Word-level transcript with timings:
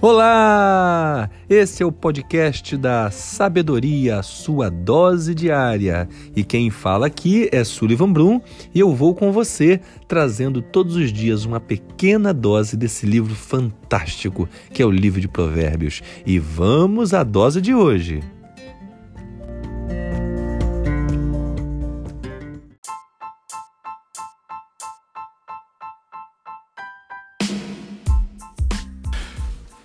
Olá! 0.00 1.28
Esse 1.50 1.82
é 1.82 1.86
o 1.86 1.90
podcast 1.90 2.76
da 2.76 3.10
Sabedoria, 3.10 4.22
sua 4.22 4.70
dose 4.70 5.34
diária. 5.34 6.08
E 6.36 6.44
quem 6.44 6.70
fala 6.70 7.08
aqui 7.08 7.48
é 7.50 7.64
Sullivan 7.64 8.12
Brum 8.12 8.40
e 8.72 8.78
eu 8.78 8.94
vou 8.94 9.12
com 9.12 9.32
você 9.32 9.80
trazendo 10.06 10.62
todos 10.62 10.94
os 10.94 11.12
dias 11.12 11.44
uma 11.44 11.58
pequena 11.58 12.32
dose 12.32 12.76
desse 12.76 13.06
livro 13.06 13.34
fantástico 13.34 14.48
que 14.72 14.80
é 14.80 14.86
o 14.86 14.90
livro 14.90 15.20
de 15.20 15.26
Provérbios. 15.26 16.00
E 16.24 16.38
vamos 16.38 17.12
à 17.12 17.24
dose 17.24 17.60
de 17.60 17.74
hoje. 17.74 18.22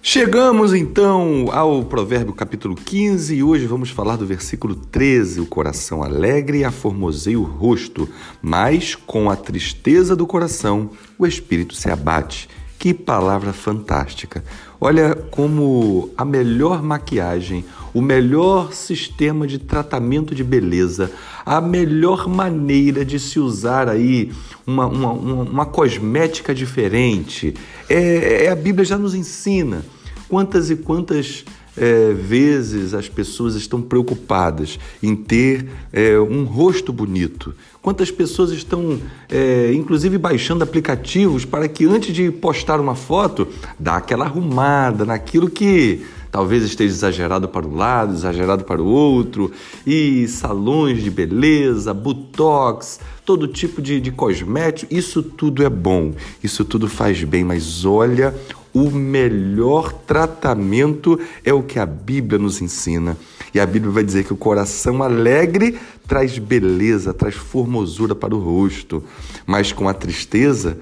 Chegamos 0.05 0.73
então 0.73 1.45
ao 1.49 1.81
Provérbio 1.85 2.33
capítulo 2.33 2.75
15 2.75 3.35
e 3.35 3.41
hoje 3.41 3.65
vamos 3.65 3.89
falar 3.89 4.17
do 4.17 4.25
versículo 4.25 4.75
13. 4.75 5.39
O 5.39 5.45
coração 5.45 6.03
alegre 6.03 6.65
aformoseia 6.65 7.39
o 7.39 7.43
rosto, 7.43 8.09
mas 8.41 8.95
com 8.95 9.29
a 9.29 9.37
tristeza 9.37 10.13
do 10.13 10.27
coração 10.27 10.89
o 11.17 11.25
espírito 11.25 11.73
se 11.73 11.89
abate. 11.89 12.49
Que 12.77 12.93
palavra 12.93 13.53
fantástica! 13.53 14.43
Olha 14.79 15.15
como 15.15 16.09
a 16.17 16.25
melhor 16.25 16.83
maquiagem, 16.83 17.63
o 17.93 18.01
melhor 18.01 18.73
sistema 18.73 19.45
de 19.45 19.59
tratamento 19.59 20.33
de 20.33 20.43
beleza, 20.43 21.11
a 21.45 21.61
melhor 21.61 22.27
maneira 22.27 23.05
de 23.05 23.19
se 23.19 23.39
usar 23.39 23.87
aí 23.87 24.31
uma, 24.65 24.87
uma, 24.87 25.11
uma, 25.11 25.43
uma 25.43 25.65
cosmética 25.65 26.55
diferente, 26.55 27.53
é, 27.89 28.45
é, 28.45 28.49
a 28.49 28.55
Bíblia 28.55 28.85
já 28.85 28.97
nos 28.97 29.13
ensina. 29.13 29.85
Quantas 30.27 30.71
e 30.71 30.75
quantas 30.75 31.45
é, 31.77 32.13
vezes 32.13 32.93
as 32.93 33.07
pessoas 33.07 33.55
estão 33.55 33.81
preocupadas 33.81 34.79
em 35.01 35.15
ter 35.15 35.67
é, 35.91 36.17
um 36.17 36.43
rosto 36.43 36.91
bonito? 36.91 37.53
Quantas 37.81 38.09
pessoas 38.09 38.51
estão, 38.51 38.99
é, 39.29 39.71
inclusive, 39.73 40.17
baixando 40.17 40.63
aplicativos 40.63 41.45
para 41.45 41.67
que 41.67 41.85
antes 41.85 42.15
de 42.15 42.31
postar 42.31 42.79
uma 42.79 42.95
foto, 42.95 43.47
dá 43.77 43.97
aquela 43.97 44.25
arrumada 44.25 45.05
naquilo 45.05 45.49
que 45.49 46.01
talvez 46.33 46.63
esteja 46.63 46.91
exagerado 46.91 47.47
para 47.47 47.67
um 47.67 47.75
lado, 47.75 48.11
exagerado 48.11 48.63
para 48.63 48.81
o 48.81 48.87
outro, 48.87 49.51
e 49.85 50.27
salões 50.27 51.03
de 51.03 51.11
beleza, 51.11 51.93
botox, 51.93 52.99
todo 53.23 53.47
tipo 53.47 53.79
de, 53.79 54.01
de 54.01 54.11
cosmético, 54.11 54.91
isso 54.91 55.21
tudo 55.21 55.63
é 55.63 55.69
bom, 55.69 56.11
isso 56.43 56.65
tudo 56.65 56.89
faz 56.89 57.23
bem, 57.23 57.43
mas 57.43 57.85
olha 57.85 58.33
o 58.73 58.89
melhor 58.89 59.93
tratamento 59.93 61.19
é 61.45 61.53
o 61.53 61.61
que 61.61 61.77
a 61.77 61.85
Bíblia 61.85 62.39
nos 62.39 62.59
ensina. 62.59 63.15
E 63.53 63.59
a 63.59 63.65
Bíblia 63.67 63.91
vai 63.91 64.03
dizer 64.03 64.23
que 64.23 64.33
o 64.33 64.37
coração 64.37 65.03
alegre 65.03 65.77
traz 66.07 66.39
beleza, 66.39 67.13
traz 67.13 67.35
formosura 67.35 68.15
para 68.15 68.33
o 68.33 68.39
rosto, 68.39 69.03
mas 69.45 69.71
com 69.71 69.87
a 69.87 69.93
tristeza 69.93 70.79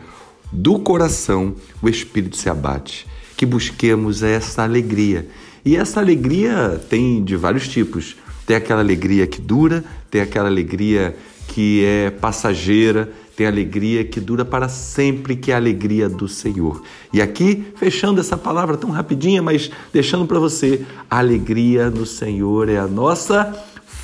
do 0.50 0.80
coração 0.80 1.54
o 1.82 1.90
espírito 1.90 2.38
se 2.38 2.50
abate. 2.50 3.06
Que 3.42 3.46
busquemos 3.48 4.22
essa 4.22 4.62
alegria. 4.62 5.28
E 5.66 5.76
essa 5.76 6.00
alegria 6.00 6.80
tem 6.92 7.24
de 7.24 7.36
vários 7.36 7.68
tipos. 7.68 8.16
Tem 8.46 8.56
aquela 8.56 8.82
alegria 8.82 9.26
que 9.26 9.42
dura, 9.42 9.84
tem 10.12 10.22
aquela 10.22 10.48
alegria 10.48 11.18
que 11.48 11.84
é 11.84 12.12
passageira, 12.12 13.12
tem 13.36 13.48
alegria 13.48 14.06
que 14.06 14.20
dura 14.20 14.46
para 14.46 14.70
sempre, 14.70 15.36
que 15.36 15.50
é 15.52 15.56
a 15.56 15.58
alegria 15.58 16.08
do 16.08 16.28
Senhor. 16.28 16.84
E 17.12 17.20
aqui, 17.20 17.66
fechando 17.78 18.22
essa 18.22 18.38
palavra 18.38 18.78
tão 18.78 18.92
rapidinha, 18.92 19.42
mas 19.42 19.72
deixando 19.92 20.28
para 20.28 20.38
você, 20.38 20.86
a 21.10 21.18
alegria 21.18 21.90
no 21.90 22.06
Senhor 22.06 22.70
é 22.70 22.78
a 22.78 22.86
nossa 22.86 23.52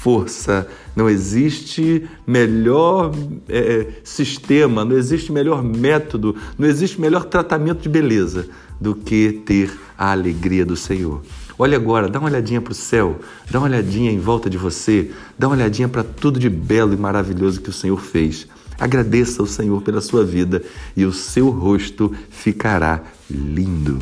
força. 0.08 0.66
Não 0.96 1.10
existe 1.10 2.08
melhor 2.26 3.12
é, 3.50 3.88
sistema, 4.06 4.86
não 4.86 4.96
existe 4.96 5.34
melhor 5.34 5.62
método, 5.62 6.34
não 6.58 6.66
existe 6.66 7.02
melhor 7.02 7.26
tratamento 7.26 7.82
de 7.82 7.90
beleza 7.90 8.48
do 8.80 8.96
que 8.96 9.34
ter 9.46 9.70
a 9.98 10.14
alegria 10.14 10.66
do 10.66 10.78
Senhor. 10.78 11.22
Olha 11.60 11.76
agora, 11.76 12.08
dá 12.08 12.20
uma 12.20 12.30
olhadinha 12.30 12.62
para 12.62 12.72
o 12.72 12.76
céu, 12.76 13.20
dá 13.52 13.60
uma 13.60 13.68
olhadinha 13.68 14.10
em 14.10 14.18
volta 14.18 14.50
de 14.50 14.58
você, 14.58 15.12
dá 15.38 15.50
uma 15.50 15.58
olhadinha 15.58 15.90
para 15.90 16.06
tudo 16.06 16.40
de 16.40 16.50
belo 16.50 16.94
e 16.94 16.98
maravilhoso 16.98 17.60
que 17.60 17.70
o 17.70 17.74
Senhor 17.74 18.00
fez. 18.00 18.48
Agradeça 18.80 19.42
ao 19.42 19.46
Senhor 19.46 19.82
pela 19.82 20.00
sua 20.00 20.24
vida 20.24 20.64
e 20.96 21.04
o 21.04 21.12
seu 21.12 21.50
rosto 21.50 22.16
ficará 22.30 23.04
lindo. 23.30 24.00